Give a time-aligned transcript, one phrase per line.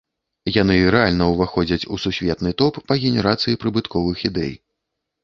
[0.61, 4.53] Яны рэальна ўваходзяць у сусветны топ па генерацыі прыбытковых ідэй.